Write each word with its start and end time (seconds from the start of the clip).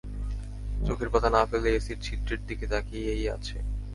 চোখের 0.85 1.09
পাতা 1.13 1.29
না 1.29 1.41
ফেলে 1.49 1.69
এসির 1.73 1.99
ছিদ্রের 2.05 2.41
দিকে 2.47 2.65
তাকিয়েই 2.71 3.25
আছে! 3.35 3.57